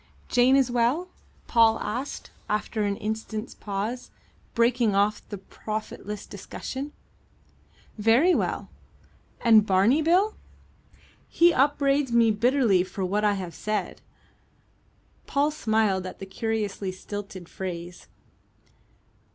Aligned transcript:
"Jane 0.29 0.55
is 0.55 0.71
well?" 0.71 1.09
Paul 1.45 1.79
asked, 1.79 2.31
after 2.49 2.81
an 2.81 2.97
instant's 2.97 3.53
pause, 3.53 4.09
breaking 4.55 4.95
off 4.95 5.21
the 5.29 5.37
profitless 5.37 6.25
discussion. 6.25 6.91
"Very 7.99 8.33
well." 8.33 8.67
"And 9.41 9.63
Barney 9.63 10.01
Bill?" 10.01 10.33
"He 11.29 11.53
upbraids 11.53 12.11
me 12.11 12.31
bitterly 12.31 12.81
for 12.83 13.05
what 13.05 13.23
I 13.23 13.33
have 13.35 13.53
said." 13.53 14.01
Paul 15.27 15.51
smiled 15.51 16.07
at 16.07 16.17
the 16.17 16.25
curiously 16.25 16.91
stilted 16.91 17.47
phrase. 17.47 18.07